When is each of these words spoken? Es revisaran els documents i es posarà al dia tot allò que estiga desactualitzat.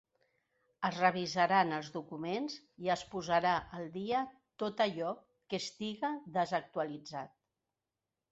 Es 0.87 0.95
revisaran 0.99 1.73
els 1.79 1.89
documents 1.97 2.55
i 2.85 2.89
es 2.93 3.03
posarà 3.11 3.51
al 3.79 3.85
dia 3.99 4.21
tot 4.63 4.81
allò 4.87 5.11
que 5.51 5.59
estiga 5.65 6.11
desactualitzat. 6.39 7.37